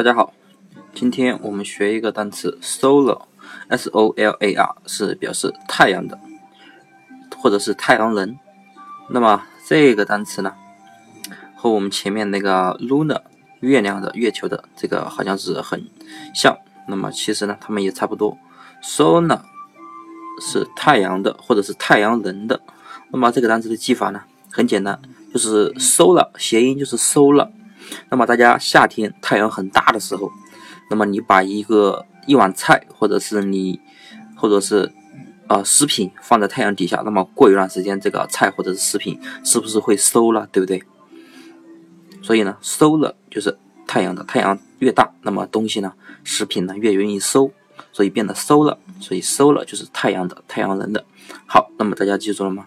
[0.00, 0.32] 大家好，
[0.94, 6.18] 今天我们学一个单词 solar，s o l a r 是表示太阳的，
[7.36, 8.34] 或者是太阳能。
[9.10, 10.54] 那么这个单词呢，
[11.54, 13.20] 和我们前面那个 lunar
[13.60, 15.86] 月亮的、月球的这个好像是很
[16.34, 16.56] 像。
[16.88, 18.38] 那么其实呢，它们也差不多。
[18.82, 19.42] solar
[20.40, 22.58] 是太阳的，或者是太阳能的。
[23.10, 24.98] 那么这个单词的记法呢，很简单，
[25.34, 27.50] 就是 solar 谐音就是 solar。
[28.08, 30.30] 那么大家夏天太阳很大的时候，
[30.90, 33.80] 那么你把一个一碗菜，或者是你，
[34.36, 34.92] 或者是
[35.48, 40.82] 呃食品放在太阳底下，那么过一段时间，这个菜或者是食品是不是会收了，对不对？
[42.22, 47.50] 所以呢，收了就是太阳的，太阳越大，那么东西呢，食品呢越容易收，
[47.92, 51.04] 所以变得收了，所以收了就是太阳的，太阳能的。
[51.46, 52.66] 好，那么大家记住了吗？